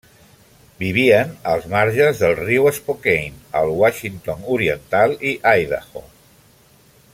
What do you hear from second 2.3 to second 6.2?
riu Spokane, al Washington Oriental i Idaho.